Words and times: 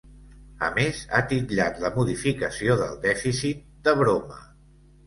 A 0.67 0.69
més, 0.77 1.01
ha 1.17 1.21
titllat 1.33 1.77
la 1.85 1.93
modificació 1.99 2.81
del 2.83 2.99
dèficit 3.07 3.65
de 3.89 3.99
‘broma’ 4.03 4.43